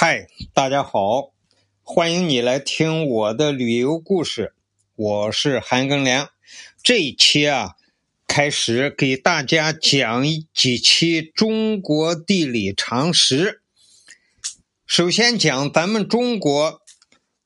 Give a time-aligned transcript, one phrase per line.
[0.00, 1.32] 嗨，大家好，
[1.82, 4.54] 欢迎你来听我的旅游故事。
[4.94, 6.30] 我是韩庚良。
[6.84, 7.74] 这一期啊，
[8.28, 10.24] 开始给大家讲
[10.54, 13.60] 几期中国地理常识。
[14.86, 16.80] 首先讲咱们中国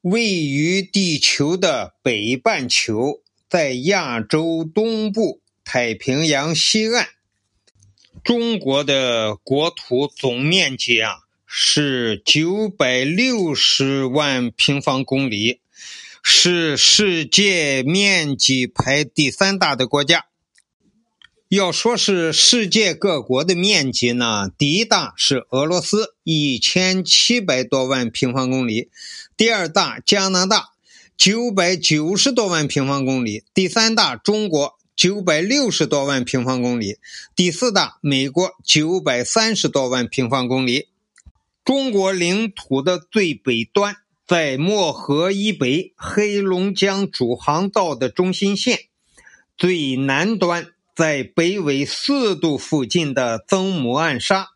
[0.03, 7.09] 位于地球的北半球，在亚洲东部太平洋西岸。
[8.23, 11.22] 中国的国土总面积啊。
[11.55, 15.61] 是九百六十万平方公里，
[16.23, 20.25] 是世界面积排第三大的国家。
[21.51, 28.89] 要说是世界各国的面积呢，第一大是俄罗斯，一千七百多万平方公里；
[29.37, 30.71] 第二大加拿大，
[31.19, 36.95] 九百九十多万平方公里；第三大中国，九百六十多万平方公里；
[37.37, 40.87] 第四大美国，九百三十多万平方公里。
[41.65, 48.81] 中国领土的最北端在漠河以北黑龙江主航道的中心线，
[49.57, 54.49] 最南端在北纬四度附近的曾母暗沙，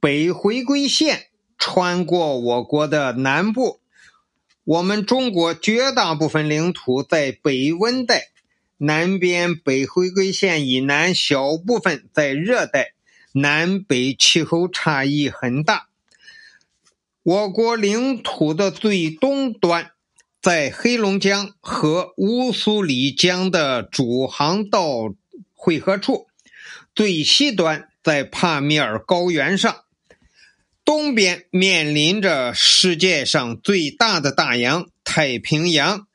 [0.00, 1.26] 北回归线
[1.58, 3.80] 穿过我国的南部。
[4.64, 8.28] 我们中国绝大部分领土在北温带，
[8.78, 12.94] 南边北回归线以南小部分在热带，
[13.32, 15.88] 南北气候差异很大。
[17.24, 19.92] 我国领土的最东端，
[20.42, 25.14] 在黑龙江和乌苏里江的主航道
[25.54, 26.26] 汇合处；
[26.94, 29.74] 最西端在帕米尔高原上。
[30.84, 36.06] 东边面临着世界上最大的大洋——太平洋，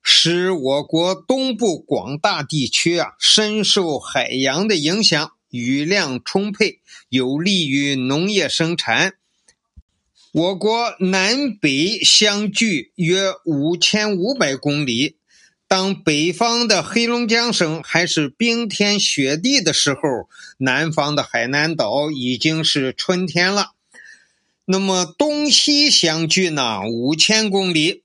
[0.00, 9.14] 使我国东部广大地区啊深受海洋的影响，雨量充沛，有利于农业生产。
[10.32, 15.16] 我国南北相距约五千五百公里。
[15.68, 20.00] 当北方的黑龙江省还是冰天雪地的时候，
[20.56, 23.72] 南方的海南岛已经是春天了。
[24.64, 26.80] 那么东西相距呢？
[26.88, 28.02] 五千公里。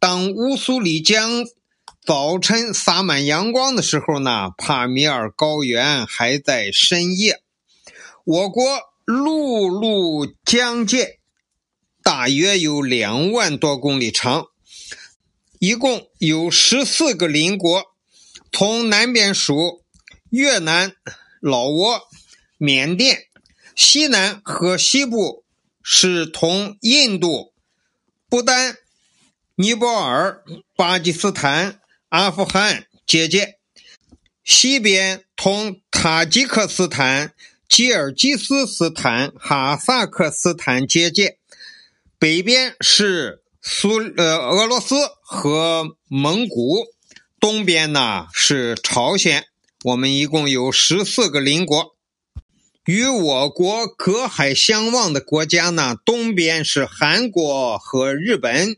[0.00, 1.46] 当乌苏里江
[2.04, 7.40] 早晨洒满阳光的时候呢，帕米尔高原还在深夜。
[8.24, 8.64] 我国
[9.04, 11.17] 陆路疆界。
[12.10, 14.46] 大约有两万多公里长，
[15.58, 17.84] 一共有十四个邻国。
[18.50, 19.84] 从南边数
[20.30, 20.94] 越南、
[21.38, 22.00] 老挝、
[22.56, 23.24] 缅甸，
[23.76, 25.44] 西南和西部
[25.82, 27.52] 是同印度、
[28.30, 28.78] 不丹、
[29.56, 30.42] 尼泊尔、
[30.74, 33.58] 巴基斯坦、阿富汗接界，
[34.42, 37.34] 西边同塔吉克斯坦、
[37.68, 41.37] 吉尔吉斯斯坦、哈萨克斯坦接界。
[42.20, 46.84] 北边是苏呃俄罗斯和蒙古，
[47.38, 49.44] 东边呢是朝鲜。
[49.84, 51.94] 我们一共有十四个邻国，
[52.84, 58.76] 与我国隔海相望的国家呢，东边是韩国和日本，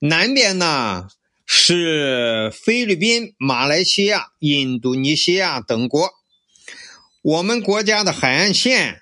[0.00, 1.08] 南边呢
[1.46, 6.10] 是菲律宾、马来西亚、印度尼西亚等国。
[7.22, 9.00] 我们国家的海岸线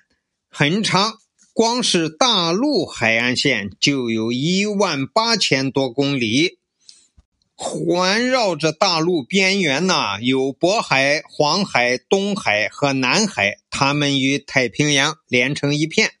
[0.49, 1.20] 很长。
[1.53, 6.59] 光是大陆海岸线就有一万八千多公里，
[7.55, 16.11] 环绕着大陆边缘呢，有渤海、黄海、东海和南海，它们与太平洋连成一片。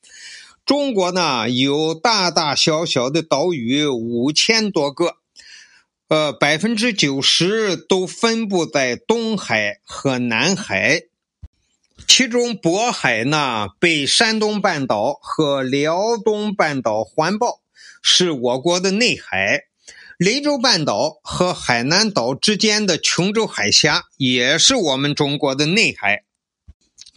[0.65, 5.15] 中国呢，有大大小小的岛屿五千多个，
[6.09, 11.03] 呃，百分之九十都分布在东海和南海。
[12.07, 17.61] 其中，渤海呢被山东半岛和辽东半岛环抱，
[18.01, 19.67] 是我国的内海；
[20.17, 26.23] 雷州半岛和海南岛之间的琼州海峡也是我们中国的内海。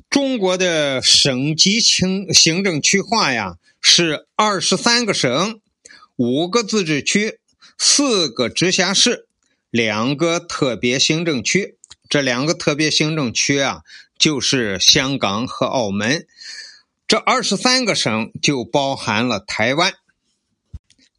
[0.08, 5.60] 中国的省级行行政区划呀，是二十三个省、
[6.16, 7.40] 五个自治区、
[7.76, 9.26] 四个直辖市、
[9.70, 11.76] 两个特别行政区。
[12.14, 13.80] 这两个特别行政区啊。
[14.16, 16.28] 就是香港和澳门，
[17.08, 19.92] 这二十三个省就包含了台湾。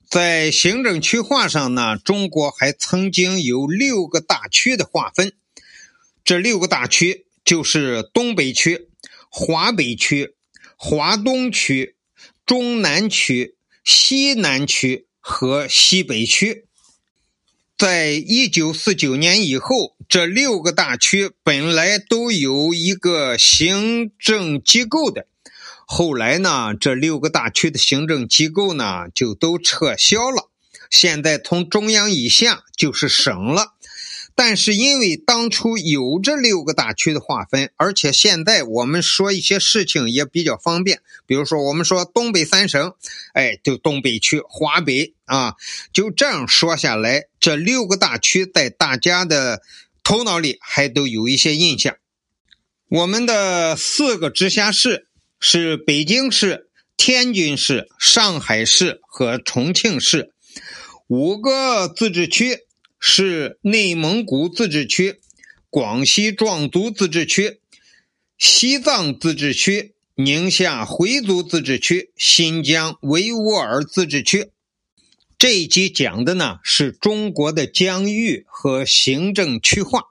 [0.08, 5.34] 在行政区划上呢，中国还曾经有六个大区的划分。
[6.24, 8.88] 这六个大区就是东北区、
[9.30, 10.36] 华北区、
[10.78, 11.98] 华东区、
[12.46, 16.65] 中南区、西南区和西北区。
[17.78, 25.28] 在一九四九年以后，这六个大区本来都有一个行政机构的，
[25.86, 30.50] 后来呢，这六个大区的行政机构呢就都撤销了，
[30.90, 33.75] 现在从中央以下就是省了。
[34.38, 42.94] 但是因为当初有这六个大区的划分，而且现在我们说一些事情也比较方便，比如说我们说东北三省，
[43.34, 45.56] 哎，就东北区、华北啊，
[45.94, 49.62] 就这样说下来，这六个大区在大家的
[50.04, 51.96] 头脑里还都有一些印象。
[52.90, 55.08] 我们的四个直辖市
[55.40, 60.34] 是北京市、天津市、上海市和重庆市，
[61.08, 62.60] 五个自治区。
[63.08, 65.20] 是内蒙古自治区、
[65.70, 67.60] 广西壮族自治区、
[68.36, 74.50] 西藏自治区、宁夏回族自治区、新疆维吾尔自治区。
[75.38, 80.06] 这一集讲的呢是中国的疆域和行政区划。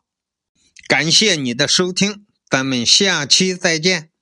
[0.86, 4.13] 感谢你的收听，咱们下期再见。